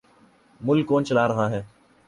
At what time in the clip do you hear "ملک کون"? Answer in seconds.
0.61-1.05